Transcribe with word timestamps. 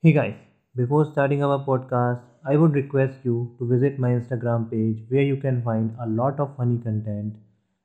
Hey 0.00 0.12
guys, 0.12 0.34
before 0.76 1.06
starting 1.06 1.42
our 1.42 1.58
podcast, 1.66 2.20
I 2.46 2.56
would 2.56 2.74
request 2.74 3.14
you 3.24 3.56
to 3.58 3.66
visit 3.66 3.98
my 3.98 4.10
Instagram 4.10 4.70
page 4.70 4.98
where 5.08 5.24
you 5.24 5.36
can 5.36 5.60
find 5.60 5.96
a 6.00 6.06
lot 6.08 6.38
of 6.38 6.54
funny 6.56 6.78
content. 6.78 7.34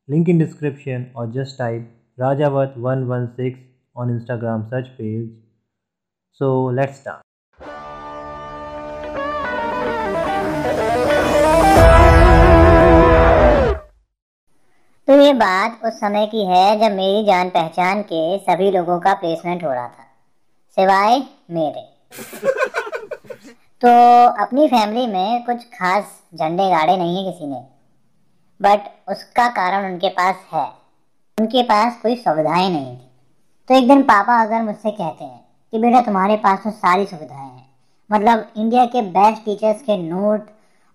Link 0.07 0.29
in 0.29 0.37
description 0.37 1.09
or 1.15 1.25
just 1.25 1.57
type 1.57 1.81
Rajavat116 2.19 3.57
on 3.95 4.09
Instagram 4.09 4.69
search 4.69 4.95
page. 4.95 5.31
So 6.31 6.65
let's 6.65 6.99
start. 6.99 7.23
तो 15.07 15.19
ये 15.21 15.33
बात 15.41 15.81
उस 15.85 15.99
समय 15.99 16.27
की 16.35 16.45
है 16.45 16.79
जब 16.79 16.95
मेरी 16.95 17.25
जान 17.25 17.49
पहचान 17.49 18.01
के 18.13 18.21
सभी 18.45 18.71
लोगों 18.77 18.99
का 18.99 19.13
प्लेसमेंट 19.23 19.63
हो 19.63 19.73
रहा 19.73 19.87
था 19.87 20.07
सिवाय 20.77 21.19
मेरे 21.51 21.92
तो 23.81 23.89
अपनी 24.43 24.67
फैमिली 24.67 25.07
में 25.07 25.43
कुछ 25.43 25.63
खास 25.63 26.03
झंडे 26.35 26.69
गाड़े 26.69 26.97
नहीं 26.97 27.25
है 27.25 27.31
किसी 27.31 27.47
ने 27.47 27.61
बट 28.61 28.79
उसका 29.09 29.47
कारण 29.47 29.91
उनके 29.91 30.09
पास 30.09 30.35
है। 30.53 30.65
उनके 31.39 31.63
पास 31.63 31.99
कोई 32.01 32.15
सुविधाएँ 32.15 32.69
नहीं 32.69 32.95
थी। 32.97 33.09
तो 33.67 33.75
एक 33.75 33.87
दिन 33.87 34.03
पापा 34.03 34.41
अगर 34.41 34.61
मुझसे 34.61 34.91
कहते 34.91 35.23
हैं 35.23 35.45
कि 35.71 35.79
बेटा 35.79 36.01
तुम्हारे 36.01 36.37
पास 36.37 36.59
तो 36.63 36.71
सारी 36.71 37.05
सुविधाएँ 37.05 37.49
हैं। 37.49 37.65
मतलब 38.11 38.51
इंडिया 38.57 38.85
के 38.85 39.01
बेस्ट 39.01 39.45
टीचर्स 39.45 39.81
के 39.81 39.97
नोट 39.97 40.41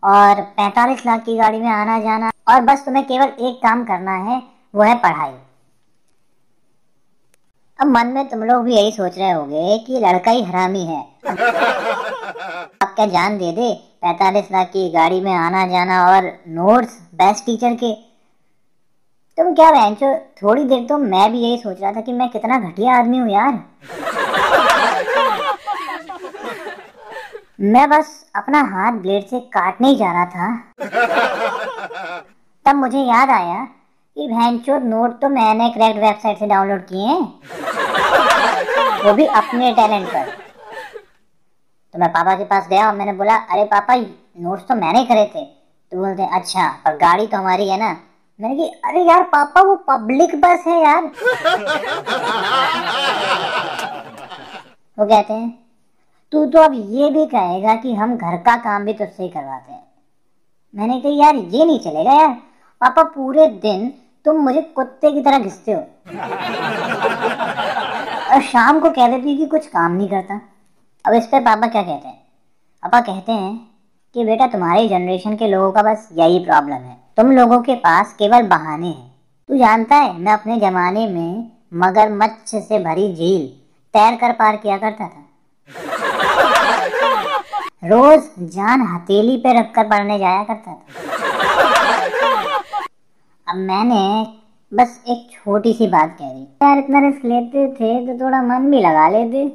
और 0.04 0.42
45 0.58 1.06
लाख 1.06 1.24
की 1.24 1.36
गाड़ी 1.36 1.58
में 1.58 1.70
आना 1.70 2.00
जाना 2.00 2.30
और 2.48 2.60
बस 2.60 2.84
तुम्हें 2.84 3.06
केवल 3.06 3.26
एक 3.26 3.56
काम 3.62 3.84
करना 3.84 4.12
है, 4.12 4.42
वो 4.74 4.82
है 4.82 4.94
पढ़ाई। 4.94 5.32
अब 7.78 7.86
मन 7.86 8.06
में 8.06 8.28
तुम 8.28 8.42
लोग 8.44 8.64
भी 8.64 8.74
यही 8.74 8.92
सोच 8.92 9.18
रहे 9.18 9.30
होगे 9.30 9.78
कि 9.78 9.98
लड़का 10.00 10.30
ही 10.30 10.42
हरामी 10.44 10.84
है। 10.84 11.00
आप 12.82 12.92
क्या 12.94 13.06
जान 13.06 13.38
दे 13.38 13.52
दे? 13.52 13.72
पैतालीस 14.02 14.48
लाख 14.52 14.66
की 14.68 14.88
गाड़ी 14.90 15.20
में 15.20 15.32
आना 15.34 15.66
जाना 15.66 16.02
और 16.06 16.26
नोट्स 16.48 16.98
बेस्ट 17.14 17.44
टीचर 17.46 17.74
के। 17.74 17.92
तुम 19.38 19.54
क्या 19.54 19.70
बहनचो 19.70 20.14
थोड़ी 20.42 20.64
देर 20.64 20.84
तो 20.88 20.98
मैं 20.98 21.30
भी 21.32 21.38
यही 21.38 21.58
सोच 21.58 21.80
रहा 21.80 21.92
था 21.92 22.00
कि 22.00 22.12
मैं 22.12 22.28
कितना 22.28 22.58
घटिया 22.58 22.98
आदमी 22.98 23.18
हूँ 23.18 23.30
यार। 23.30 23.62
मैं 27.60 27.88
बस 27.90 28.30
अपना 28.36 28.60
हाथ 28.72 28.92
ब्लेड 28.92 29.26
से 29.26 29.40
काटने 29.54 29.88
ही 29.88 29.96
जा 29.96 30.12
रहा 30.12 30.24
था। 30.24 30.48
तब 32.66 32.76
मुझे 32.76 32.98
याद 32.98 33.30
आया 33.30 33.66
कि 34.18 34.26
भैंचोद 34.28 34.82
नोट 34.82 35.12
तो 35.20 35.28
मैंने 35.28 35.68
क्रैक्ड 35.70 35.98
वेबसाइट 36.00 36.38
से 36.38 36.46
डाउनलोड 36.46 36.80
किए 36.86 37.06
हैं। 37.06 37.20
वो 39.04 39.12
भी 39.12 39.26
अपने 39.26 39.70
टैलेंट 39.72 40.06
पर। 40.08 40.30
तो 41.94 41.98
मैं 41.98 42.08
पापा 42.08 42.34
के 42.34 42.44
पास 42.44 42.66
गया 42.68 42.86
और 42.86 42.94
मैंने 42.94 43.12
बोला, 43.12 43.34
अरे 43.34 43.64
पापा 43.64 43.94
नोट्स 43.96 44.62
तो 44.68 44.74
मैंने 44.74 45.04
करे 45.04 45.24
थे। 45.34 45.44
तो 45.44 45.98
बोलते 45.98 46.26
अच्छा 46.36 46.66
पर 46.84 46.96
गाड़ी 46.96 47.26
तो 47.26 47.36
हमारी 47.36 47.68
है 47.68 47.78
ना? 47.78 47.96
मैंने 48.40 48.56
कहा, 48.56 48.88
अरे 48.88 49.02
यार, 49.04 49.22
पापा, 49.22 49.60
वो 49.60 49.74
पब्लिक 49.88 50.34
बस 50.40 50.64
है 50.66 50.80
यार। 50.82 51.04
वो 54.98 55.06
कहते 55.06 55.32
हैं, 55.32 55.48
तू 56.32 56.44
तो 56.46 56.62
अब 56.62 56.72
ये 56.74 57.10
भी 57.10 57.26
कहेगा 57.26 57.74
कि 57.74 57.94
हम 57.94 58.16
घर 58.16 58.36
का 58.36 58.56
काम 58.56 58.84
भी 58.84 58.92
तुझसे 58.92 59.22
ही 59.22 59.28
करवाते 59.28 59.72
हैं। 59.72 59.82
मैंने 60.74 61.00
कहा, 61.00 61.12
यार, 61.24 61.36
ये 61.36 61.64
नहीं 61.64 61.78
चलेगा 61.78 62.12
यार। 62.12 62.36
पापा, 62.80 63.02
पूरे 63.04 63.46
दिन 63.46 63.92
तुम 64.28 64.36
मुझे 64.36 64.60
कुत्ते 64.62 65.10
की 65.12 65.20
तरह 65.20 65.38
घिसते 65.38 65.72
हो। 65.72 65.78
और 68.30 68.40
शाम 68.42 68.80
को 68.80 68.90
कह 68.90 69.08
देती 69.08 69.36
कि 69.36 69.46
कुछ 69.46 69.66
काम 69.66 69.92
नहीं 69.92 70.08
करता। 70.08 70.40
अब 71.04 71.14
इस 71.14 71.26
पर 71.26 71.40
पापा 71.40 71.66
क्या 71.66 71.82
कहते 71.82 72.08
हैं? 72.08 72.18
पापा 72.82 73.00
कहते 73.00 73.32
हैं 73.32 73.68
कि 74.14 74.24
बेटा 74.24 74.46
तुम्हारी 74.46 74.88
जनरेशन 74.88 75.36
के 75.36 75.46
लोगों 75.46 75.70
का 75.72 75.82
बस 75.82 76.08
यही 76.12 76.38
प्रॉब्लम 76.38 76.74
है। 76.74 76.96
तुम 77.16 77.30
लोगों 77.32 77.60
के 77.62 77.74
पास 77.74 78.12
केवल 78.18 78.42
बहाने 78.42 78.86
हैं। 78.86 79.14
तू 79.48 79.58
जानता 79.58 79.96
है, 79.96 80.20
मैं 80.20 80.32
अपने 80.32 80.56
जमाने 80.56 81.06
में 81.06 81.50
मगरमच्छ 81.74 82.54
से 82.56 82.78
भरी 82.78 83.14
झील 83.14 83.46
तैर 83.94 84.16
कर 84.16 84.32
पार 84.32 84.56
किया 84.56 84.76
करता 84.78 85.04
था। 85.04 85.24
रोज 87.84 88.20
जान 88.40 88.82
हथेली 88.82 89.36
पे 89.36 89.58
रखकर 89.60 89.84
पढ़ने 89.84 90.18
जाया 90.18 90.42
करता 90.42 90.72
था। 90.72 91.17
अब 93.48 93.56
मैंने 93.56 94.00
बस 94.72 95.04
एक 95.08 95.28
छोटी 95.32 95.72
सी 95.72 95.86
बात 95.86 96.16
कह 96.18 96.32
दी। 96.32 96.42
यार 96.62 96.78
इतना 96.78 96.98
रिस्क 97.00 97.24
लेते 97.24 97.66
थे 97.72 97.90
तो 98.06 98.24
थोड़ा 98.24 98.42
मन 98.42 98.70
भी 98.70 98.80
लगा 98.80 99.08
लेते। 99.08 99.48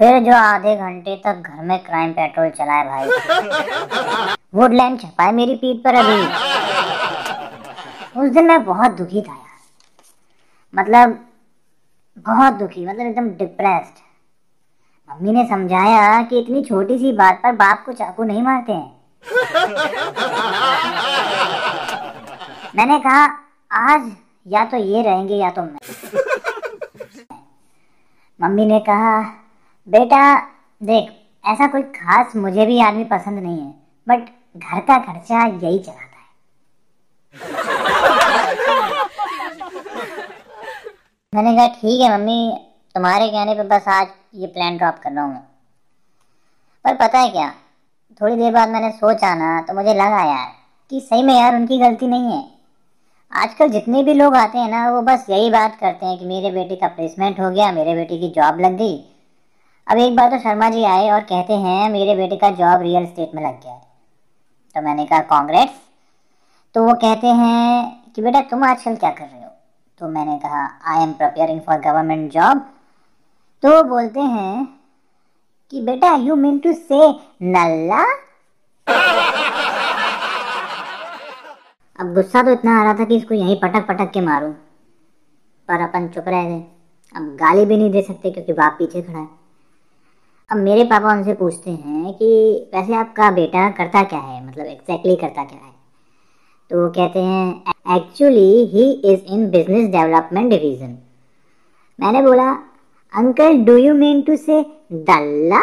फिर 0.00 0.18
जो 0.22 0.32
आधे 0.32 0.76
घंटे 0.76 1.16
तक 1.16 1.42
घर 1.46 1.62
में 1.64 1.78
क्राइम 1.84 2.12
पेट्रोल 2.12 2.48
चलाए 2.50 2.84
भाई। 2.84 3.08
वुडलैंड 4.54 5.00
छपाए 5.00 5.32
मेरी 5.32 5.54
पीठ 5.54 5.84
पर 5.84 5.94
अभी। 5.94 6.18
उस 8.20 8.30
दिन 8.30 8.44
मैं 8.44 8.64
बहुत 8.64 8.90
दुखी 8.90 9.20
था 9.20 9.32
यार। 9.32 9.60
मतलब 10.74 11.18
बहुत 12.18 12.52
दुखी 12.52 12.86
मतलब 12.86 13.06
एकदम 13.06 13.28
डिप्रेस्ड 13.28 14.04
मम्मी 15.10 15.32
ने 15.32 15.46
समझाया 15.48 16.22
कि 16.22 16.38
इतनी 16.38 16.62
छोटी 16.64 16.98
सी 16.98 17.12
बात 17.12 17.40
पर 17.42 17.52
बाप 17.52 17.82
को 17.86 17.92
चाकू 17.92 18.24
नहीं 18.24 18.42
मारते 18.42 18.72
हैं। 18.72 18.96
मैंने 22.76 22.98
कहा 22.98 23.38
आज 23.70 24.12
या 24.46 24.64
तो 24.64 24.76
ये 24.76 25.02
रहेंगे 25.02 25.34
या 25.34 25.50
तो 25.50 25.62
मैं. 25.62 25.78
मम्मी 28.40 28.66
ने 28.66 28.80
कहा 28.80 29.20
बेटा 29.88 30.40
देख 30.80 31.12
ऐसा 31.44 31.66
कोई 31.66 31.82
खास 31.82 32.36
मुझे 32.36 32.66
भी 32.66 32.80
आदमी 32.80 33.04
पसंद 33.04 33.38
नहीं 33.38 33.60
है 33.60 33.74
बट 34.08 34.18
घर 34.58 34.80
का 34.80 34.98
खर्चा 34.98 35.46
यही 35.46 35.78
चलाता 35.78 36.02
है. 36.02 36.06
मैंने 41.34 41.56
कहा 41.56 41.66
ठीक 41.66 42.00
है 42.00 42.18
मम्मी 42.18 42.58
तुम्हारे 42.94 43.28
कहने 43.28 43.54
पे 43.54 43.62
बस 43.62 43.88
आज 43.88 44.08
ये 44.34 44.46
प्लान 44.46 44.76
ड्रॉप 44.76 44.98
कर 45.02 45.12
रहा 45.12 45.24
हूँ 45.24 45.32
मैं. 45.32 45.42
पर 46.84 46.96
पता 46.96 47.18
है 47.18 47.30
क्या 47.30 47.54
थोड़ी 48.20 48.36
देर 48.36 48.52
बाद 48.52 48.68
मैंने 48.68 48.90
सोचा 48.90 49.34
ना 49.34 49.62
तो 49.62 49.74
मुझे 49.74 49.94
लगा 49.94 50.24
यार 50.24 50.52
कि 50.90 51.00
सही 51.00 51.22
में 51.22 51.34
यार 51.34 51.54
उनकी 51.54 51.78
गलती 51.78 52.06
नहीं 52.06 52.32
है। 52.32 52.55
आजकल 53.32 53.68
जितने 53.68 54.02
भी 54.02 54.14
लोग 54.14 54.34
आते 54.36 54.58
हैं 54.58 54.70
ना, 54.70 54.90
वो 54.90 55.02
बस 55.02 55.26
यही 55.30 55.50
बात 55.50 55.76
करते 55.80 56.06
हैं 56.06 56.18
कि 56.18 56.24
मेरे 56.24 56.50
बेटे 56.50 56.76
का 56.76 56.86
प्लेसमेंट 56.86 57.40
हो 57.40 57.50
गया, 57.50 57.72
मेरे 57.72 57.94
बेटे 57.94 58.18
की 58.18 58.28
जॉब 58.28 58.60
लग 58.60 58.76
गई। 58.76 59.04
अब 59.86 59.98
एक 59.98 60.16
बार 60.16 60.30
तो 60.30 60.38
शर्मा 60.38 60.70
जी 60.70 60.84
आए 60.84 61.10
और 61.10 61.20
कहते 61.20 61.52
हैं, 61.52 61.90
मेरे 61.90 62.14
बेटे 62.14 62.36
का 62.36 62.50
जॉब 62.50 62.82
रियल 62.82 63.06
स्टेट 63.06 63.34
में 63.34 63.42
लग 63.42 63.62
गया 63.62 63.72
है। 63.72 63.82
तो 64.74 64.82
मैंने 64.82 65.06
कहा 65.06 65.20
कांग्रेस 65.20 65.82
तो 66.74 66.84
वो 66.84 66.94
कहते 66.94 67.26
हैं 67.26 68.02
कि, 68.16 68.22
बेटा, 68.22 68.40
तुम 68.40 68.64
आजकल 68.64 68.96
क्या 68.96 69.10
कर 69.10 69.24
रहे 69.24 69.42
हो? 69.42 69.50
तो 69.98 70.08
मैंने 70.08 70.38
कहा 70.38 70.64
I 70.84 71.02
am 71.02 71.12
preparing 71.12 71.60
for 71.60 71.78
government 71.78 72.32
job 72.32 72.58
तो 73.62 73.82
बोलते 73.84 74.20
हैं 74.20 74.66
कि, 75.70 75.82
बेटा 75.82 76.14
यू 76.14 76.36
मीन 76.36 76.58
टू 76.58 76.72
से 76.72 77.08
नल्ला 77.42 78.04
गुस्सा 82.16 82.42
तो 82.42 82.50
इतना 82.50 82.80
आ 82.80 82.82
रहा 82.82 82.94
था 82.94 83.04
कि 83.04 83.16
इसको 83.16 83.34
यहीं 83.34 83.56
पटक 83.60 83.86
पटक 83.88 84.10
के 84.12 84.20
मारूं। 84.20 84.52
पर 85.68 85.80
अपन 85.80 86.08
चुप 86.08 86.24
रह 86.28 86.48
गए। 86.48 86.64
अब 87.16 87.22
गाली 87.36 87.64
भी 87.64 87.76
नहीं 87.76 87.90
दे 87.90 88.02
सकते 88.02 88.30
क्योंकि 88.30 88.52
बाप 88.52 88.76
पीछे 88.78 89.02
खड़ा 89.02 89.18
है। 89.18 89.28
अब 90.50 90.56
मेरे 90.56 90.84
पापा 90.84 91.12
उनसे 91.12 91.34
पूछते 91.34 91.70
हैं 91.70 92.12
कि 92.14 92.28
वैसे 92.74 92.94
आपका 92.94 93.30
बेटा 93.30 93.70
करता 93.70 94.02
क्या 94.02 94.18
है? 94.18 94.46
मतलब 94.46 94.66
एग्जैक्टली 94.66 95.14
exactly 95.14 95.20
करता 95.20 95.44
क्या 95.44 95.66
है? 95.66 95.74
तो 96.70 96.82
वो 96.82 96.88
कहते 96.90 97.18
हैं 97.18 97.96
actually 97.96 98.66
he 98.66 98.90
is 99.04 99.20
in 99.32 99.50
business 99.50 99.88
development 99.90 100.50
division 100.50 100.98
मैंने 102.00 102.22
बोला 102.22 102.50
uncle 103.12 103.58
do 103.64 103.76
you 103.76 103.94
mean 103.94 104.22
to 104.22 104.36
say 104.36 104.62
दल्ला 104.92 105.60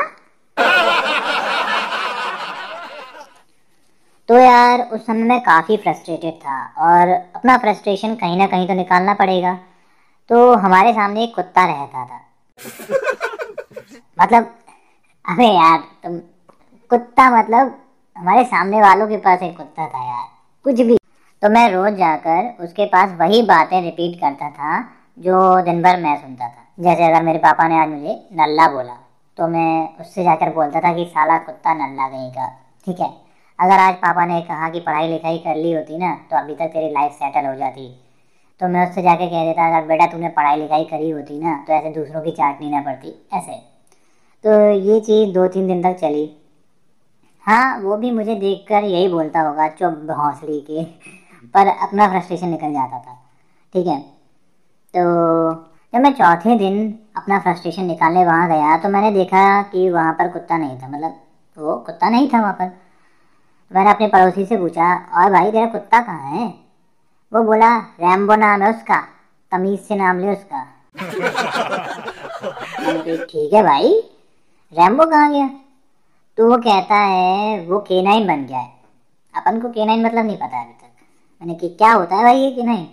तो 4.29 4.37
यार, 4.37 4.81
उस 4.81 5.05
समय 5.05 5.23
मैं 5.23 5.39
काफ़ी 5.41 5.77
फ्रस्ट्रेटेड 5.77 6.33
था 6.33 6.57
और 6.77 7.09
अपना 7.35 7.57
फ्रस्ट्रेशन 7.57 8.15
कहीं 8.15 8.37
ना 8.37 8.47
कहीं 8.47 8.67
तो 8.67 8.73
निकालना 8.73 9.13
पड़ेगा। 9.13 9.53
तो 10.29 10.53
हमारे 10.55 10.93
सामने 10.93 11.23
एक 11.23 11.35
कुत्ता 11.35 11.65
रहता 11.65 12.05
था। 12.05 12.19
मतलब 14.21 14.43
अबे 15.25 15.47
यार, 15.47 15.79
तुम, 16.03 16.17
कुत्ता 16.91 17.29
मतलब 17.29 17.75
हमारे 18.15 18.43
सामने 18.43 18.81
वालों 18.81 19.07
के 19.07 19.17
पास 19.17 19.41
एक 19.41 19.57
कुत्ता 19.57 19.87
था 19.87 20.05
यार, 20.05 20.25
कुछ 20.65 20.81
भी। 20.81 20.97
तो 21.41 21.49
मैं 21.49 21.69
रोज 21.71 21.93
जाकर 21.93 22.63
उसके 22.63 22.85
पास 22.85 23.17
वही 23.19 23.41
बातें 23.41 23.81
रिपीट 23.81 24.19
करता 24.19 24.49
था, 24.49 24.81
जो 25.19 25.61
दिन 25.61 25.81
भर 25.83 25.99
मैं 25.99 26.15
सुनता 26.21 26.47
था। 26.47 26.65
जैसे 26.79 27.03
अगर 27.05 27.23
मेरे 27.23 27.39
पापा 27.39 27.67
ने 27.67 27.79
आज 27.79 27.89
मुझे 27.89 28.15
नल्ला 28.33 28.67
बोला 28.67 28.93
तो 29.37 29.47
मैं 29.47 29.97
उससे 30.01 30.23
जाकर 30.23 30.53
बोलता 30.53 30.79
था 30.79 30.93
कि, 30.93 31.05
साला, 31.05 31.37
कुत्ता 31.37 31.73
नल्ला 31.73 32.07
कहीं 32.07 32.31
का 32.31 32.47
ठीक 32.85 32.99
है? 32.99 33.22
अगर 33.59 33.79
आज 33.79 33.95
पापा 33.95 34.25
ने 34.25 34.41
कहा 34.41 34.69
कि 34.69 34.79
पढ़ाई 34.79 35.07
लिखाई 35.07 35.37
कर 35.39 35.55
ली 35.55 35.71
होती 35.73 35.97
ना 35.97 36.13
तो 36.31 36.37
अभी 36.37 36.55
तक 36.55 36.67
तेरी 36.67 36.89
लाइफ 36.91 37.11
सेटल 37.13 37.45
हो 37.47 37.55
जाती। 37.55 37.87
तो 38.61 38.67
मैं 38.67 38.87
उससे 38.89 39.01
जाके 39.01 39.27
कह 39.27 39.43
देता, 39.45 39.67
अगर 39.67 39.87
बेटा 39.87 40.05
तूने 40.07 40.29
पढ़ाई 40.29 40.57
लिखाई 40.57 40.83
करी 40.83 41.09
होती 41.09 41.39
ना 41.39 41.55
तो 41.67 41.73
ऐसे 41.73 41.89
दूसरों 41.91 42.21
की 42.21 42.31
चाटनी 42.31 42.69
ना 42.69 42.81
पड़ती, 42.81 43.13
ऐसे। 43.33 43.55
तो 44.43 44.51
ये 44.81 44.99
चीज़ 45.01 45.33
दो 45.33 45.47
तीन 45.47 45.67
दिन 45.67 45.83
तक 45.83 45.97
चली। 45.99 46.29
हाँ 47.45 47.79
वो 47.79 47.97
भी 47.97 48.11
मुझे 48.11 48.35
देखकर 48.35 48.83
यही 48.85 49.07
बोलता 49.07 49.41
होगा, 49.41 49.67
चुप 49.69 50.15
हौसली 50.17 50.59
के। 50.61 50.83
पर 51.53 51.67
अपना 51.67 52.07
फ्रस्ट्रेशन 52.09 52.47
निकल 52.47 52.73
जाता 52.73 52.99
था। 52.99 53.19
ठीक 53.73 53.87
है? 53.87 53.99
तो 54.93 55.01
जब 55.93 56.01
मैं 56.01 56.13
चौथे 56.13 56.57
दिन 56.57 56.77
अपना 57.17 57.39
फ्रस्ट्रेशन 57.39 57.85
निकालने 57.85 58.25
वहाँ 58.25 58.47
गया 58.49 58.77
तो 58.77 58.89
मैंने 58.89 59.11
देखा 59.11 59.61
कि 59.63 59.89
वहाँ 59.89 60.13
पर 60.13 60.27
कुत्ता 60.29 60.57
नहीं 60.57 60.77
था। 60.81 60.87
मतलब 60.87 61.19
वो 61.57 61.75
कुत्ता 61.85 62.09
नहीं 62.09 62.27
था 62.29 62.41
वहाँ 62.41 62.53
पर। 62.53 62.71
मैंने 63.75 63.89
अपने 63.89 64.07
पड़ोसी 64.07 64.45
से 64.45 64.57
पूछा, 64.57 64.95
और 64.95 65.31
भाई, 65.31 65.51
तेरा 65.51 65.65
कुत्ता 65.65 66.01
कहाँ 66.01 66.29
है? 66.31 66.53
वो 67.33 67.43
बोला, 67.43 67.77
रैम्बो 67.79 68.35
नाम 68.35 68.61
है 68.61 68.69
उसका, 68.69 69.07
तमीज 69.51 69.79
से 69.79 69.95
नाम 69.95 70.19
ले 70.19 70.31
उसका। 70.31 70.67
ठीक 73.23 73.53
है 73.53 73.63
भाई, 73.63 73.93
रैम्बो 74.73 75.05
कहाँ 75.05 75.31
गया? 75.31 75.49
तो 76.37 76.51
वो 76.51 76.57
कहता 76.57 76.95
है, 76.95 77.65
वो 77.67 77.79
केनाइन 77.79 78.27
बन 78.27 78.45
गया 78.45 78.59
है। 78.59 78.73
अपन 79.35 79.61
को 79.61 79.69
केनाइन 79.69 80.05
मतलब 80.05 80.25
नहीं 80.25 80.37
पता 80.37 80.61
अभी 80.61 80.73
तक। 80.73 80.89
मैंने 81.41 81.55
कि 81.55 81.69
क्या 81.69 81.93
होता 81.93 82.15
है 82.15 82.23
भाई 82.23 82.37
ये 82.37 82.51
केनाइन? 82.51 82.87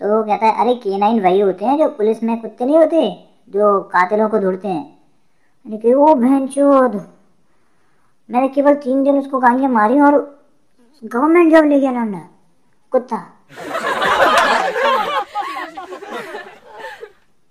तो 0.00 0.16
वो 0.16 0.22
कहता 0.22 0.46
है, 0.46 0.60
अरे, 0.60 0.74
केनाइन 0.74 1.22
वही 1.22 1.40
होते 1.40 1.64
हैं 1.64 1.78
जो 1.78 1.88
पुलिस 1.88 2.22
में 2.22 2.40
कुत्ते 2.40 2.64
नहीं 2.64 2.76
होते, 2.76 3.28
जो 3.48 3.80
कातिलों 3.80 4.28
को 4.28 4.38
ढूंढते 4.38 4.68
हैं। 4.68 4.84
मैंने 5.66 5.76
कि 5.76 5.94
वो 5.94 6.14
बहन 6.14 6.48
चोद 6.48 7.08
मैंने 8.32 8.48
केवल 8.48 8.74
तीन 8.82 9.02
दिन 9.04 9.18
उसको 9.18 9.38
गालियाँ 9.38 9.70
मारी 9.70 10.00
और 10.00 10.14
गवर्नमेंट 11.02 11.52
जॉब 11.52 11.64
ले 11.64 11.80
गया 11.80 11.90
ना 12.04 12.28
कुत्ता। 12.92 13.16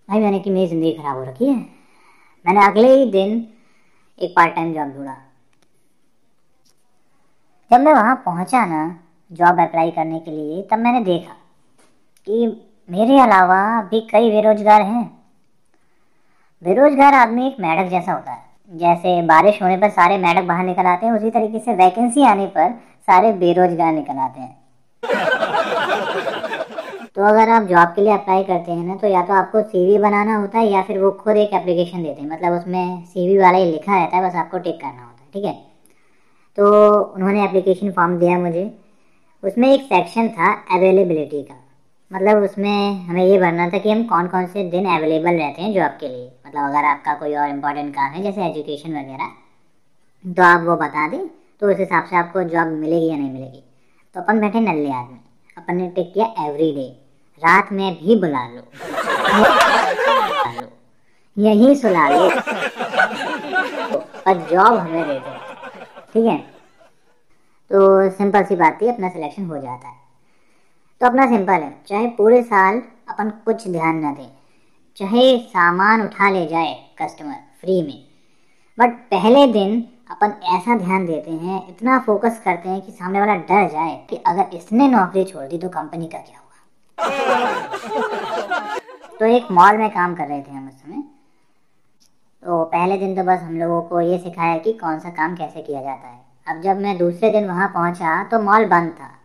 भाई 0.09 0.19
मैंने 0.19 0.39
कि 0.39 0.49
मेरी 0.49 0.67
ज़िंदगी 0.67 0.91
ख़राब 0.93 1.17
हो 1.17 1.23
रखी 1.23 1.45
है। 1.45 1.55
मैंने 2.45 2.65
अगले 2.65 2.95
ही 2.95 3.05
दिन 3.11 3.47
एक 4.21 4.33
पार्ट 4.35 4.55
टाइम 4.55 4.73
जॉब 4.73 4.93
ढूंढा। 4.95 5.15
जब 7.71 7.79
मैं 7.79 7.93
वहाँ 7.93 8.15
पहुँचा 8.25 8.65
ना 8.65 8.83
जॉब 9.31 9.59
अप्लाई 9.61 9.91
करने 9.91 10.19
के 10.19 10.31
लिए, 10.31 10.61
तब 10.71 10.79
मैंने 10.79 11.03
देखा 11.03 11.33
कि 12.27 12.47
मेरे 12.89 13.19
अलावा 13.19 13.81
भी 13.91 13.99
कई 14.11 14.29
बेरोजगार 14.31 14.81
हैं। 14.81 15.05
बेरोजगार 16.63 17.13
आदमी 17.13 17.47
एक 17.47 17.59
मेढक 17.59 17.89
जैसा 17.89 18.11
होता 18.13 18.31
है। 18.31 18.49
जैसे 18.71 19.21
बारिश 19.21 19.61
होने 19.61 19.77
पर 19.77 19.89
सारे 19.89 20.17
मेढक 20.17 20.43
बाहर 20.43 20.65
निकल 20.65 20.85
आते 20.85 21.05
हैं 21.05 21.13
उसी 21.13 21.29
तरीके 21.29 21.59
से 21.59 21.75
वैकेंसी 21.75 22.25
आने 22.25 22.45
पर 22.45 22.79
सारे 23.07 23.33
बेरोजगार 23.33 23.93
निकल 23.93 24.17
आते 24.17 24.41
हैं। 24.41 24.57
तो 27.15 27.23
अगर 27.23 27.49
आप 27.49 27.63
जॉब 27.63 27.87
के 27.87 28.01
लिए 28.01 28.13
अप्लाई 28.13 28.43
करते 28.43 28.71
हैं 28.71 28.85
ना 28.85 28.95
तो 28.95 29.07
या 29.07 29.21
तो 29.21 29.33
आपको 29.33 29.61
सीवी 29.61 29.97
बनाना 29.97 30.35
होता 30.35 30.59
है 30.59 30.67
या 30.67 30.81
फिर 30.81 30.99
वो 30.99 31.11
खुद 31.11 31.37
एक 31.37 31.53
एप्लीकेशन 31.53 32.03
देते 32.03 32.21
हैं। 32.21 32.29
मतलब 32.29 32.53
उसमें 32.53 33.05
सीवी 33.05 33.37
वाला 33.37 33.57
ही 33.57 33.71
लिखा 33.71 33.97
रहता 33.97 34.17
है 34.17 34.29
बस 34.29 34.35
आपको 34.35 34.57
टिक 34.57 34.75
करना 34.75 34.89
होता 34.89 35.01
है 35.01 35.27
ठीक 35.33 35.45
है? 35.45 35.63
तो 36.57 36.91
उन्होंने 37.15 37.43
एप्लीकेशन 37.43 37.91
फॉर्म 37.91 38.17
दिया 38.17 38.39
मुझे। 38.39 38.79
उसमें 39.43 39.73
एक 39.73 39.81
सेक्शन 39.81 40.29
था 40.29 40.65
अवेलेबिलिटी 40.71 41.43
का। 41.43 41.60
मतलब 42.13 42.43
उसमें 42.43 43.05
हमें 43.05 43.25
ये 43.25 43.37
भरना 43.39 43.69
था 43.69 43.77
कि 43.77 43.91
हम 43.91 44.03
कौन 44.03 44.27
कौन 44.27 44.45
से 44.45 44.63
दिन 44.69 44.85
अवेलेबल 44.85 45.31
रहते 45.31 45.61
हैं 45.61 45.73
जॉब 45.73 45.91
के 45.91 46.07
लिए। 46.07 46.31
मतलब 46.47 46.63
अगर 46.69 46.85
आपका 46.85 47.13
कोई 47.13 47.35
और 47.35 47.49
इम्पोर्टेंट 47.49 47.95
काम 47.95 48.11
है, 48.11 48.23
जैसे 48.23 48.45
एजुकेशन 48.45 48.89
वगैरह 48.89 49.31
तो 50.25 50.43
आप 50.43 50.61
वो 50.61 50.75
बता 50.75 51.07
दें 51.07 51.27
तो 51.59 51.71
उस 51.71 51.77
हिसाब 51.79 52.05
से 52.05 52.15
आपको 52.15 52.43
जॉब 52.43 52.67
मिलेगी 52.67 53.07
या 53.07 53.17
नहीं 53.17 53.31
मिलेगी। 53.31 53.63
तो 54.15 54.21
अपन 54.21 54.39
बैठे 54.39 54.59
नल्ले 54.59 54.91
आदमी। 54.91 55.19
अपन 55.57 55.75
ने 55.75 55.87
टिक 55.89 56.13
किया 56.13 56.25
एवरी 56.25 56.71
डे 56.71 57.01
रात 57.37 57.71
में 57.71 57.93
भी 57.95 58.15
बुला 58.15 58.47
लो। 58.47 58.61
यही 61.37 61.75
सुला 61.75 62.09
लो। 62.09 62.29
और 64.27 64.47
जॉब 64.51 64.77
हमें 64.77 65.07
दे 65.07 65.13
दो। 65.13 65.35
ठीक 66.13 66.25
है? 66.25 66.37
तो 67.71 68.09
सिंपल 68.09 68.43
सी 68.43 68.55
बात 68.55 68.81
थी, 68.81 68.87
अपना 68.87 69.09
सिलेक्शन 69.09 69.45
हो 69.45 69.57
जाता 69.57 69.87
है। 69.87 70.00
तो 71.01 71.07
अपना 71.07 71.25
सिंपल 71.27 71.53
है। 71.53 71.81
चाहे 71.87 72.07
पूरे 72.07 72.43
साल 72.43 72.81
अपन 73.09 73.29
कुछ 73.45 73.67
ध्यान 73.67 74.05
न 74.05 74.13
दें, 74.13 74.29
चाहे 74.97 75.39
सामान 75.39 76.01
उठा 76.01 76.29
ले 76.29 76.47
जाए 76.47 76.73
कस्टमर 77.01 77.35
फ्री 77.61 77.81
में। 77.81 78.03
बट 78.77 78.89
पहले 79.11 79.47
दिन 79.47 79.83
अपन 80.11 80.33
ऐसा 80.55 80.77
ध्यान 80.77 81.05
देते 81.05 81.31
हैं, 81.31 81.69
इतना 81.69 81.99
फोकस 81.99 82.41
करते 82.45 82.69
हैं 82.69 82.81
कि 82.81 82.91
सामने 82.91 83.19
वाला 83.19 83.35
डर 83.35 83.69
जाए 83.69 84.07
कि 84.09 84.15
अगर 84.27 84.55
इसने 84.55 84.87
नौकरी 84.87 85.23
छोड़ 85.23 85.47
दी 85.47 85.57
तो 85.57 85.69
कंपनी 85.69 86.07
का 86.07 86.19
क्या 86.19 86.37
होगा 86.37 86.47
तो 89.19 89.27
एक 89.27 89.51
मॉल 89.51 89.77
में 89.77 89.89
काम 89.89 90.15
कर 90.15 90.27
रहे 90.27 90.41
थे 90.41 90.51
हम 90.51 90.67
उस 90.67 90.73
समय। 90.73 91.03
तो 92.43 92.65
पहले 92.65 92.97
दिन 92.97 93.15
तो 93.15 93.23
बस 93.23 93.39
हम 93.39 93.59
लोगों 93.59 93.81
को 93.81 94.01
ये 94.01 94.17
सिखाया 94.17 94.57
कि 94.57 94.73
कौन 94.73 94.99
सा 94.99 95.11
काम 95.11 95.35
कैसे 95.35 95.61
किया 95.61 95.81
जाता 95.81 96.07
है। 96.07 96.25
अब 96.47 96.61
जब 96.61 96.81
मैं 96.81 96.97
दूसरे 96.97 97.29
दिन 97.29 97.47
वहाँ 97.47 97.67
पहुँचा 97.67 98.23
तो 98.23 98.41
मॉल 98.41 98.65
बंद 98.65 98.91
था। 98.91 99.20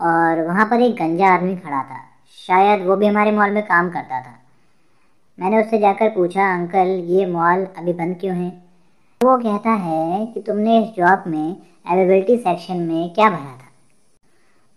और 0.00 0.46
वहाँ 0.46 0.66
पर 0.66 0.80
एक 0.80 0.94
गंजा 0.94 1.28
आदमी 1.28 1.56
खड़ा 1.56 1.82
था। 1.82 2.04
शायद 2.46 2.86
वो 2.86 2.96
भी 2.96 3.06
हमारे 3.06 3.32
मॉल 3.32 3.50
में 3.50 3.62
काम 3.62 3.90
करता 3.90 4.20
था। 4.20 4.36
मैंने 5.38 5.62
उससे 5.62 5.78
जाकर 5.78 6.08
पूछा, 6.08 6.54
अंकल, 6.54 6.88
ये 6.88 7.26
मॉल 7.26 7.66
अभी 7.78 7.92
बंद 7.92 8.16
क्यों 8.20 8.36
है? 8.36 8.62
वो 9.24 9.38
कहता 9.38 9.70
है 9.70 10.26
कि 10.26 10.40
तुमने 10.40 10.84
इस 10.84 10.96
जॉब 10.96 11.24
में 11.26 11.56
अवेलेबिलिटी 11.90 12.36
सेक्शन 12.36 12.76
में 12.76 13.14
क्या 13.14 13.30
भरा 13.30 13.58
था? 13.58 13.68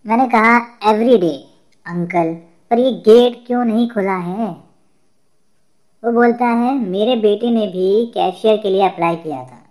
मैंने 0.06 0.28
कहा 0.28 0.56
एवरी 0.90 1.18
डे 1.18 1.48
अंकल, 1.86 2.34
पर 2.70 2.78
ये 2.78 2.92
गेट 2.92 3.46
क्यों 3.46 3.64
नहीं 3.64 3.90
खुला 3.90 4.16
है? 4.16 4.46
वो 6.04 6.12
बोलता 6.12 6.46
है, 6.46 6.78
मेरे 6.78 7.16
बेटे 7.16 7.50
ने 7.50 7.66
भी 7.66 8.06
कैशियर 8.14 8.56
के 8.56 8.70
लिए 8.70 8.88
अप्लाई 8.88 9.16
किया 9.16 9.44
था। 9.44 9.63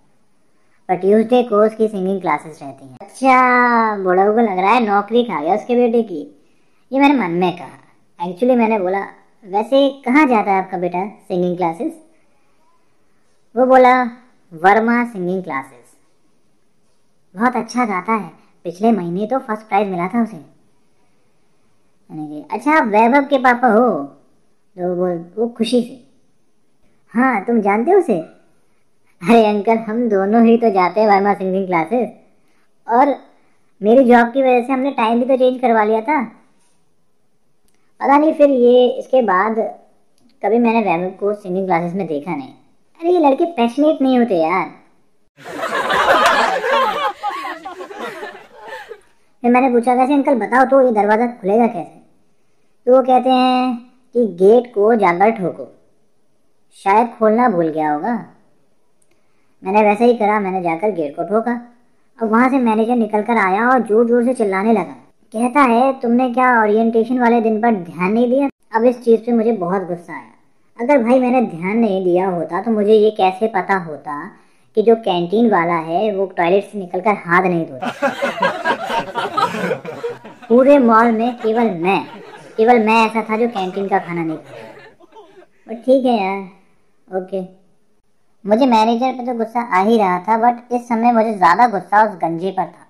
पर 0.88 0.94
ट्यूसडे 0.94 1.42
को 1.42 1.64
उसकी 1.66 1.88
सिंगिंग 1.88 2.20
क्लासेस 2.20 2.62
रहती 2.62 2.86
हैं। 2.86 2.96
अच्छा 3.00 3.96
बड़ा 3.96 4.24
को 4.24 4.40
लग 4.40 4.58
रहा 4.58 4.70
है 4.70 4.86
नौकरी 4.86 5.24
खा 5.24 5.42
गया 5.42 5.54
उसके 5.54 5.74
बेटे 5.74 6.02
की। 6.02 6.42
ये 6.92 7.00
मैंने 7.00 7.14
मन 7.14 7.30
में 7.30 7.56
कहा। 7.56 8.28
एक्चुअली 8.28 8.56
मैंने 8.56 8.78
बोला, 8.78 9.00
वैसे 9.44 10.02
कहाँ 10.04 10.26
जाता 10.26 10.52
है 10.52 10.62
आपका 10.64 10.78
बेटा 10.78 11.08
सिंगिंग 11.08 11.56
क्लासेस 11.56 11.92
वो 13.56 13.66
बोला, 13.66 14.02
वर्मा 14.52 15.04
सिंगिंग 15.04 15.42
क्लासेस 15.44 15.96
बहुत 17.36 17.56
अच्छा 17.56 17.84
गाता 17.84 18.12
है। 18.12 18.30
पिछले 18.64 18.92
महीने 18.92 19.26
तो 19.26 19.38
फ़र्स्ट 19.38 19.62
प्राइज 19.62 19.88
मिला 19.88 20.08
था 20.08 20.22
उसे। 20.22 20.36
अच्छा 22.50 22.72
आप 22.72 22.86
वैभव 22.86 23.24
के 23.24 23.38
पापा 23.38 23.68
हो? 23.68 24.04
तो 24.76 24.94
वो 24.94 25.06
वो 25.36 25.48
खुशी 25.48 25.82
से 25.82 26.08
हाँ 27.14 27.44
तुम 27.44 27.60
जानते 27.60 27.90
हो 27.90 27.98
उसे? 27.98 28.33
अरे 29.22 29.44
अंकल, 29.46 29.76
हम 29.86 30.08
दोनों 30.08 30.44
ही 30.44 30.56
तो 30.58 30.70
जाते 30.70 31.00
हैं 31.00 31.06
वर्मा 31.08 31.32
सिंगिंग 31.34 31.66
क्लासेस। 31.66 32.08
और 32.88 33.14
मेरी 33.80 34.04
जॉब 34.04 34.32
की 34.32 34.42
वजह 34.42 34.60
से 34.66 34.72
हमने 34.72 34.90
टाइम 34.92 35.20
भी 35.20 35.26
तो 35.26 35.36
चेंज 35.36 35.60
करवा 35.60 35.84
लिया 35.84 36.00
था। 36.00 36.22
पता 38.00 38.16
नहीं 38.16 38.32
फिर 38.32 38.50
ये, 38.50 38.86
इसके 38.88 39.22
बाद 39.22 39.54
कभी 40.42 40.58
मैंने 40.58 40.80
वैभव 40.82 41.10
को 41.20 41.32
सिंगिंग 41.34 41.66
क्लासेस 41.66 41.94
में 41.94 42.06
देखा 42.06 42.34
नहीं। 42.36 42.52
अरे 43.00 43.12
ये 43.12 43.20
लड़के 43.20 43.44
पैशनेट 43.52 44.02
नहीं 44.02 44.18
होते 44.18 44.36
यार। 44.36 44.66
फिर 49.42 49.50
मैंने 49.50 49.70
पूछा, 49.70 49.94
कैसे 49.96 50.14
अंकल, 50.14 50.34
बताओ 50.36 50.64
तो 50.64 50.80
ये 50.82 50.92
दरवाज़ा 50.92 51.26
खुलेगा 51.40 51.66
कैसे? 51.66 52.02
तो 52.86 52.96
वो 52.96 53.02
कहते 53.02 53.30
हैं 53.30 53.74
कि 54.14 54.26
गेट 54.36 54.72
को 54.74 54.94
जाकर 54.96 55.30
ठोको। 55.30 55.66
शायद 56.76 57.08
खोलना 57.18 57.48
भूल 57.48 57.68
गया 57.68 57.92
होगा। 57.92 58.14
मैंने 59.64 59.82
वैसे 59.82 60.04
ही 60.04 60.14
करा 60.14 60.38
मैंने 60.40 60.62
जाकर 60.62 60.90
गेट 60.94 61.14
को 61.16 61.22
ठोका। 61.24 61.52
अब 62.18 62.30
वहाँ 62.30 62.48
से 62.50 62.58
मैनेजर 62.58 62.96
निकल 62.96 63.22
कर 63.22 63.36
आया 63.38 63.68
और 63.68 63.82
ज़ोर 63.86 64.06
ज़ोर 64.08 64.24
से 64.24 64.34
चिल्लाने 64.34 64.72
लगा। 64.72 64.94
कहता 65.34 65.60
है 65.60 65.92
तुमने 66.00 66.28
क्या 66.32 66.48
ओरिएंटेशन 66.62 67.18
वाले 67.20 67.40
दिन 67.40 67.60
पर 67.60 67.74
ध्यान 67.74 68.12
नहीं 68.12 68.28
दिया? 68.30 68.48
अब 68.76 68.84
इस 68.84 69.02
चीज़ 69.04 69.20
पे 69.20 69.32
मुझे 69.32 69.52
बहुत 69.54 69.86
गुस्सा 69.88 70.12
आया। 70.12 70.30
अगर 70.78 71.02
भाई 71.02 71.18
मैंने 71.20 71.40
ध्यान 71.46 71.78
नहीं 71.78 72.04
दिया 72.04 72.28
होता 72.28 72.60
तो 72.62 72.70
मुझे 72.70 72.94
ये 72.94 73.10
कैसे 73.10 73.46
पता 73.48 73.76
होता 73.84 74.20
कि 74.76 74.82
जो 74.82 74.94
कैंटीन 75.04 75.50
वाला 75.50 75.74
है 75.88 76.12
वो 76.16 76.26
टॉयलेट 76.36 76.64
से 76.64 76.78
निकल 76.78 77.00
कर 77.00 77.14
हाथ 77.26 77.42
नहीं 77.42 77.66
धोता? 77.66 77.90
पूरे 80.48 80.78
मॉल 80.78 81.12
में 81.12 81.36
केवल 81.38 81.70
मैं 81.80 82.00
केवल 82.56 82.84
मैं 82.86 83.04
ऐसा 83.06 83.22
था 83.30 83.36
जो 83.36 83.48
कैंटीन 83.48 83.88
का 83.88 83.98
खाना 83.98 84.24
नहीं 84.24 84.36
खाता। 84.36 84.72
बट 85.68 85.84
ठीक 85.84 86.04
है 86.04 86.16
यार 86.16 87.18
ओके 87.18 87.42
मुझे 88.44 88.66
मैनेजर 88.66 89.12
पे 89.12 89.26
तो 89.26 89.34
गुस्सा 89.34 89.60
आ 89.60 89.82
ही 89.82 89.96
रहा 89.98 90.18
था 90.18 90.36
बट 90.38 90.72
इस 90.72 90.88
समय 90.88 91.12
मुझे 91.12 91.34
ज़्यादा 91.34 91.66
गुस्सा 91.68 92.02
उस 92.04 92.16
गंजे 92.18 92.50
पर 92.50 92.64
था। 92.64 92.86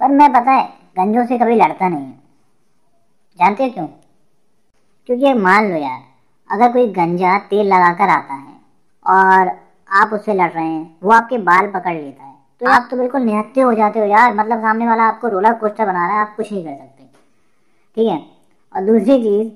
पर 0.00 0.08
मैं 0.10 0.32
पता 0.32 0.50
है, 0.50 0.64
गंजों 0.98 1.26
से 1.26 1.38
कभी 1.38 1.54
लड़ता 1.54 1.88
नहीं 1.88 2.00
हूँ। 2.00 2.18
जानते 3.40 3.64
हो 3.64 3.70
क्यों? 3.70 3.86
क्योंकि 5.08 5.32
मान 5.34 5.70
लो 5.70 5.76
यार, 5.76 6.00
अगर 6.50 6.72
कोई 6.72 6.86
गंजा 6.92 7.38
तेल 7.40 7.66
लगाकर 7.66 8.08
आता 8.10 8.34
है 8.34 8.54
और 9.06 9.50
आप 9.88 10.12
उससे 10.12 10.34
लड़ 10.34 10.50
रहे 10.50 10.64
हैं, 10.64 10.96
वो 11.02 11.10
आपके 11.12 11.38
बाल 11.40 11.70
पकड़ 11.72 11.94
लेता 11.94 12.24
है 12.24 12.30
तो 12.60 12.70
आप 12.70 12.86
तो 12.90 12.96
बिल्कुल 12.96 13.22
निहत्ते 13.22 13.60
हो 13.60 13.72
जाते 13.74 13.98
हो 13.98 14.04
यार। 14.06 14.34
मतलब 14.34 14.60
सामने 14.60 14.86
वाला 14.86 15.04
आपको 15.04 15.28
रोलर 15.28 15.52
कोस्टर 15.54 15.86
बना 15.86 16.06
रहा 16.06 16.14
है, 16.14 16.20
आप 16.20 16.34
कुछ 16.36 16.52
नहीं 16.52 16.64
कर 16.64 16.76
सकते। 16.76 17.04
ठीक 17.96 18.08
है? 18.08 18.18
और 18.74 18.84
दूसरी 18.84 19.22
चीज़, 19.22 19.48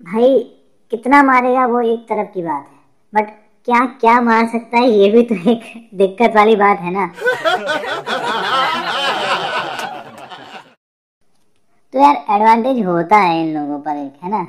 भाई, 0.00 0.38
कितना 0.92 1.22
मारेगा 1.22 1.66
वो 1.66 1.80
एक 1.82 2.06
तरफ़ 2.08 2.32
की 2.32 2.42
बात 2.42 2.64
है 2.64 2.74
बट 3.12 3.34
क्या 3.68 3.84
क्या 4.00 4.20
मार 4.20 4.46
सकता 4.48 4.78
है? 4.78 4.88
ये 4.90 5.08
भी 5.10 5.22
तो 5.22 5.34
एक 5.50 5.62
दिक्कत 5.94 6.36
वाली 6.36 6.54
बात 6.56 6.80
है 6.80 6.90
ना। 6.92 7.06
तो 11.94 12.00
यार 12.00 12.14
एडवांटेज 12.30 12.84
होता 12.86 13.16
है 13.16 13.40
इन 13.40 13.54
लोगों 13.54 13.78
पर 13.80 13.96
एक, 13.96 14.12
है 14.24 14.30
ना? 14.30 14.44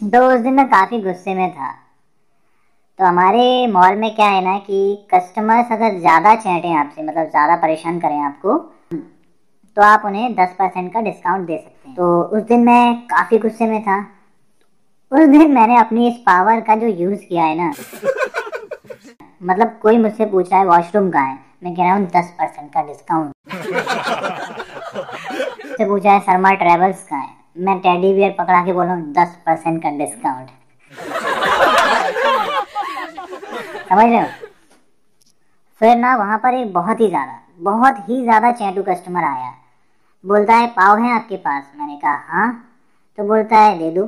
तो 0.00 0.26
उस 0.28 0.40
दिन 0.40 0.54
मैं 0.54 0.66
काफ़ी 0.68 1.00
गुस्से 1.00 1.34
में 1.34 1.50
था। 1.50 1.70
तो 2.98 3.04
हमारे 3.04 3.66
मॉल 3.68 3.96
में 3.96 4.14
क्या 4.14 4.26
है 4.26 4.44
ना 4.44 4.56
कि 4.58 5.06
कस्टमर्स 5.14 5.72
अगर 5.72 5.98
ज़्यादा 5.98 6.34
चैटें 6.36 6.72
आपसे 6.74 7.02
मतलब 7.02 7.30
ज़्यादा 7.30 7.56
परेशान 7.56 8.00
करें 8.00 8.20
आपको 8.20 8.58
तो 9.76 9.82
आप 9.82 10.02
उन्हें 10.04 10.34
दस 10.34 10.54
परसेंट 10.58 10.92
का 10.92 11.00
डिस्काउंट 11.00 11.46
दे 11.46 11.56
सकते 11.56 11.88
हैं। 11.88 11.96
तो 11.96 12.22
उस 12.36 12.42
दिन 12.42 12.64
मैं 12.64 12.94
काफ़ी 13.08 13.38
गुस्से 13.38 13.66
में 13.66 13.82
था। 13.82 14.00
उस 15.12 15.28
दिन 15.28 15.52
मैंने 15.52 15.76
अपनी 15.76 16.06
इस 16.08 16.16
पावर 16.26 16.60
का 16.60 16.74
जो 16.76 16.86
यूज़ 16.86 17.20
किया 17.20 17.44
है 17.44 17.54
ना 17.58 17.70
मतलब 19.42 19.78
कोई 19.82 19.98
मुझसे 19.98 20.24
पूछ 20.26 20.50
रहा 20.50 20.60
है 20.60 20.66
वॉशरूम 20.66 21.10
कहाँ 21.10 21.26
है 21.28 21.38
मैं 21.64 21.74
कह 21.74 21.82
रहा 21.82 21.94
हूँ 21.94 22.06
दस 22.06 22.30
परसेंट 22.40 22.72
का 22.74 22.82
डिस्काउंट 22.82 23.32
से 25.78 25.84
पूछा 25.84 26.12
है 26.12 26.20
शर्मा 26.20 26.52
ट्रेवल्स 26.54 27.02
का 27.02 27.16
है? 27.16 27.28
मैं 27.58 27.78
टेडी 27.80 28.12
बियर 28.14 28.30
पकड़ा 28.38 28.64
के 28.64 28.72
बोला 28.72 28.92
हूँ 28.92 29.12
दस 29.12 29.36
परसेंट 29.46 29.82
का 29.82 29.90
डिस्काउंट 29.98 30.48
समझ 33.88 34.04
रहे 34.04 34.20
हो? 34.20 34.26
फिर 35.80 35.96
ना 35.96 36.16
वहाँ 36.16 36.38
पर 36.38 36.54
एक 36.54 36.72
बहुत 36.72 37.00
ही 37.00 37.08
ज़्यादा 37.08 37.38
बहुत 37.60 37.96
ही 38.08 38.22
ज़्यादा 38.22 38.52
चैटू 38.52 38.82
कस्टमर 38.82 39.24
आया। 39.24 39.52
बोलता 40.24 40.54
है 40.54 40.66
पाव 40.66 40.98
है 40.98 41.12
आपके 41.14 41.36
पास? 41.36 41.64
मैंने 41.76 41.96
कहा 41.96 42.14
हाँ। 42.28 42.48
तो 43.18 43.24
बोलता 43.24 43.58
है 43.58 43.78
दे 43.78 43.90
दो। 43.90 44.06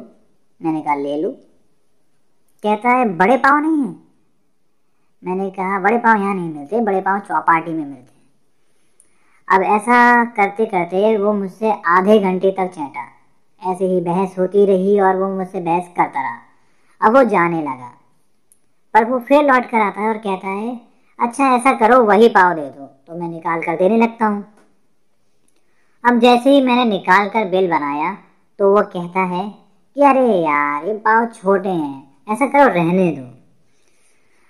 मैंने 0.64 0.82
कहा, 0.82 0.94
ले 0.94 1.22
लो। 1.22 1.30
कहता 2.62 2.88
है, 2.88 3.16
बड़े 3.16 3.36
पाव 3.36 3.58
नहीं 3.58 3.82
है। 3.82 3.96
मैंने 5.24 5.50
कहा, 5.50 5.80
बड़े 5.80 5.98
पाव 5.98 6.16
यहाँ 6.16 6.34
नहीं 6.34 6.54
मिलते, 6.54 6.80
बड़े 6.80 7.00
पाव 7.00 7.18
चौपाटी 7.18 7.70
में 7.70 7.84
मिलते 7.84 8.00
हैं। 8.00 8.22
अब 9.48 9.62
ऐसा 9.62 10.24
करते 10.24 10.66
करते 10.66 11.16
वो 11.16 11.32
मुझसे 11.32 11.72
आधे 11.86 12.18
घंटे 12.18 12.50
तक 12.50 12.66
चैटा। 12.66 13.08
ऐसे 13.72 13.84
ही 13.84 14.00
बहस 14.00 14.38
होती 14.38 14.66
रही 14.66 15.00
और 15.00 15.16
वो 15.16 15.28
मुझसे 15.28 15.60
बहस 15.60 15.88
करता 15.88 16.20
रहा। 16.20 16.38
अब 17.00 17.16
वो 17.16 17.24
जाने 17.24 17.62
लगा। 17.62 17.98
पर 18.94 19.04
वो 19.04 19.18
फिर 19.18 19.44
लौट 19.44 19.66
कर 19.70 19.80
आता 19.80 20.00
है 20.00 20.08
और 20.08 20.18
कहता 20.18 20.48
है 20.48 20.80
अच्छा 21.20 21.44
ऐसा 21.44 21.72
करो, 21.72 22.04
वही 22.04 22.28
पाव 22.28 22.54
दे 22.54 22.60
दो। 22.60 22.86
तो 22.86 23.20
मैं 23.20 23.28
निकाल 23.28 23.62
कर 23.62 23.76
देने 23.76 23.96
लगता 23.96 24.26
हूँ। 24.26 24.44
अब 26.04 26.18
जैसे 26.18 26.50
ही 26.50 26.62
मैंने 26.62 26.84
निकाल 26.84 27.28
कर 27.28 27.48
बिल 27.48 27.70
बनाया 27.70 28.18
तो 28.58 28.76
वो 28.76 28.82
कहता 28.82 29.20
है 29.20 29.61
कि 29.96 30.02
अरे 30.02 30.26
यार, 30.38 30.84
ये 30.86 30.92
पाव 30.96 31.26
छोटे 31.34 31.68
हैं, 31.68 32.02
ऐसा 32.28 32.46
करो 32.46 32.68
रहने 32.74 33.10
दो। 33.12 33.22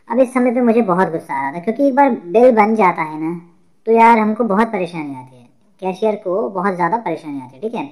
अब 0.09 0.19
इस 0.21 0.33
समय 0.35 0.51
पे 0.51 0.61
मुझे 0.61 0.83
बहुत 0.83 1.11
गुस्सा 1.11 1.35
आ 1.35 1.41
रहा 1.43 1.53
था, 1.53 1.59
क्योंकि 1.61 1.87
एक 1.87 1.95
बार 1.95 2.11
बिल 2.11 2.51
बन 2.57 2.75
जाता 2.75 3.03
है 3.03 3.21
ना 3.21 3.41
तो 3.87 3.93
यार 3.93 4.19
हमको 4.19 4.45
बहुत 4.45 4.69
परेशानी 4.73 5.15
आती 5.15 5.37
है। 5.37 5.49
कैशियर 5.83 6.15
को 6.17 6.49
बहुत 6.51 6.75
ज़्यादा 6.75 6.97
परेशानी 6.97 7.41
आती 7.41 7.55
है, 7.55 7.61
ठीक 7.61 7.75
है? 7.75 7.89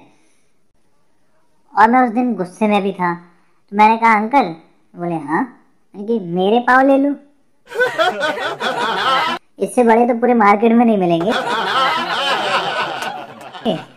और 1.73 1.89
मैं 1.89 2.01
उस 2.01 2.09
दिन 2.13 2.33
गुस्से 2.35 2.67
में 2.67 2.81
भी 2.83 2.91
था 2.91 3.13
तो 3.13 3.77
मैंने 3.77 3.97
कहा, 3.97 4.13
अंकल, 4.15 4.55
बोले 4.93 5.15
हाँ? 5.15 5.43
कि 5.95 6.19
मेरे 6.19 6.59
पाव 6.59 6.87
ले 6.87 6.97
लूँ? 6.97 7.15
इससे 9.59 9.83
बड़े 9.83 10.05
तो 10.07 10.13
पूरे 10.19 10.33
मार्केट 10.33 10.71
में 10.71 10.85
नहीं 10.85 10.97
मिलेंगे। 10.97 11.31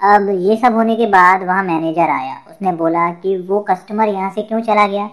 अब 0.00 0.28
ये 0.30 0.56
सब 0.56 0.74
होने 0.74 0.96
के 0.96 1.06
बाद 1.06 1.42
वहाँ 1.42 1.62
मैनेजर 1.64 2.10
आया। 2.10 2.34
उसने 2.50 2.72
बोला 2.72 3.10
कि 3.12 3.36
वो 3.36 3.60
कस्टमर 3.60 4.08
यहाँ 4.08 4.30
से 4.30 4.42
क्यों 4.42 4.60
चला 4.60 4.86
गया? 4.86 5.10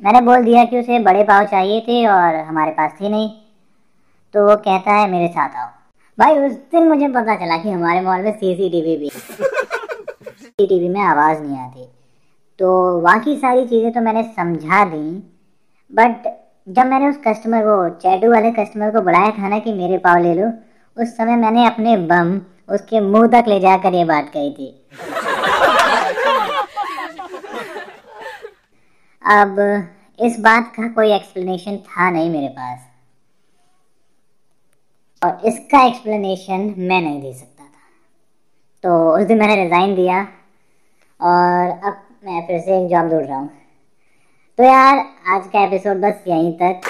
मैंने 0.00 0.20
बोल 0.20 0.44
दिया 0.44 0.64
कि 0.64 0.80
उसे 0.80 0.98
बड़े 0.98 1.22
पाव 1.24 1.44
चाहिए 1.44 1.80
थे 1.80 2.06
और 2.06 2.34
हमारे 2.34 2.70
पास 2.70 2.92
थे 3.00 3.08
नहीं। 3.08 3.30
तो 4.34 4.46
वो 4.48 4.56
कहता 4.56 4.92
है, 4.92 5.10
मेरे 5.10 5.28
साथ 5.28 5.56
आओ। 5.56 5.68
भाई, 6.18 6.38
उस 6.38 6.52
दिन 6.52 6.88
मुझे 6.88 7.08
पता 7.08 7.36
चला 7.36 7.56
कि 7.56 7.70
हमारे 7.70 8.00
मॉल 8.00 8.22
में 8.22 8.32
सीसीटीवी 8.32 8.96
भी 8.96 9.08
सीसीटीवी 9.08 10.88
में 10.88 11.00
आवाज़ 11.00 11.42
नहीं 11.42 11.58
आती। 11.58 11.88
तो 12.58 13.00
बाकी 13.00 13.36
सारी 13.36 13.66
चीज़ें 13.66 13.92
तो 13.92 14.00
मैंने 14.00 14.22
समझा 14.22 14.84
दी 14.84 15.22
बट 15.92 16.28
जब 16.68 16.86
मैंने 16.86 17.08
उस 17.08 17.16
कस्टमर 17.26 17.62
को, 17.62 17.88
चैटू 17.88 18.30
वाले 18.30 18.50
कस्टमर 18.50 18.90
को 18.90 19.00
बुलाया 19.00 19.30
था 19.30 19.48
ना 19.48 19.58
कि 19.58 19.72
मेरे 19.72 19.98
पाव 19.98 20.18
ले 20.18 20.34
लो, 20.34 20.50
उस 20.96 21.16
समय 21.16 21.36
मैंने 21.36 21.66
अपने 21.66 21.96
बम 21.96 22.38
उसके 22.68 23.00
मुँह 23.00 23.26
तक 23.32 23.48
ले 23.48 23.58
जाकर 23.60 23.94
ये 23.94 24.04
बात 24.04 24.30
कही 24.36 24.50
थी। 24.52 24.68
अब 29.24 29.58
इस 30.18 30.38
बात 30.40 30.72
का 30.76 30.88
कोई 30.88 31.12
एक्सप्लेनेशन 31.12 31.76
था 31.76 32.10
नहीं 32.10 32.30
मेरे 32.30 32.48
पास। 32.48 32.78
और 35.22 35.46
इसका 35.46 35.82
एक्सप्लेनेशन 35.86 36.74
मैं 36.78 37.00
नहीं 37.00 37.20
दे 37.22 37.32
सकता 37.32 37.64
था। 37.64 37.68
तो 38.84 39.16
उस 39.16 39.26
दिन 39.26 39.38
मैंने 39.38 39.56
रिज़ाइन 39.62 39.94
दिया 39.94 40.20
और 41.20 41.70
अब 41.70 42.02
मैं 42.24 42.46
फिर 42.46 42.60
से 42.60 42.78
एक 42.80 42.88
जॉब 42.90 43.10
ढूंढ 43.10 43.26
रहा 43.26 43.38
हूँ। 43.38 43.50
तो 44.58 44.64
यार, 44.64 44.98
आज 45.28 45.46
का 45.52 45.64
एपिसोड 45.64 46.00
बस 46.00 46.24
यहीं 46.28 46.52
तक। 46.52 46.80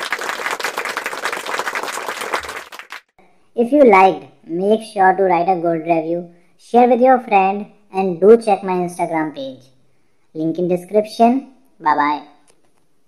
If 3.56 3.74
you 3.74 3.82
like 3.84 4.20
make 4.46 4.82
sure 4.82 5.14
to 5.14 5.22
write 5.24 5.48
a 5.48 5.60
good 5.60 5.86
review, 5.86 6.30
share 6.58 6.88
with 6.88 7.00
your 7.00 7.18
friend 7.20 7.66
and 7.92 8.20
do 8.20 8.36
check 8.36 8.62
my 8.62 8.74
Instagram 8.74 9.34
page. 9.34 9.64
Link 10.34 10.58
in 10.58 10.68
description. 10.68 11.52
Bye 11.80 11.94
bye. 11.94 12.35